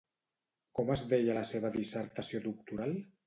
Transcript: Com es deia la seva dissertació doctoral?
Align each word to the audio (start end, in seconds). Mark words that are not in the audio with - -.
Com 0.79 0.89
es 0.95 1.03
deia 1.11 1.35
la 1.39 1.45
seva 1.51 1.71
dissertació 1.77 2.41
doctoral? 2.49 2.97